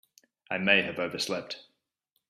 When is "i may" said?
0.49-0.81